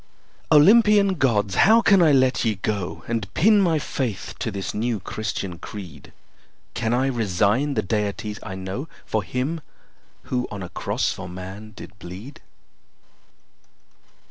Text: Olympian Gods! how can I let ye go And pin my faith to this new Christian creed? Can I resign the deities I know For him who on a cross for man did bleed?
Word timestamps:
Olympian 0.51 1.09
Gods! 1.13 1.53
how 1.53 1.79
can 1.83 2.01
I 2.01 2.11
let 2.11 2.43
ye 2.43 2.55
go 2.55 3.03
And 3.07 3.31
pin 3.35 3.61
my 3.61 3.77
faith 3.77 4.33
to 4.39 4.49
this 4.49 4.73
new 4.73 4.99
Christian 4.99 5.59
creed? 5.59 6.11
Can 6.73 6.91
I 6.91 7.05
resign 7.05 7.75
the 7.75 7.83
deities 7.83 8.39
I 8.41 8.55
know 8.55 8.87
For 9.05 9.21
him 9.21 9.61
who 10.23 10.47
on 10.49 10.63
a 10.63 10.69
cross 10.69 11.13
for 11.13 11.29
man 11.29 11.73
did 11.75 11.99
bleed? 11.99 12.41